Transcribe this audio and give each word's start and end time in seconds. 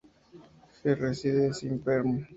He 0.81 0.93
resides 0.93 1.61
in 1.61 1.77
Perm. 1.77 2.27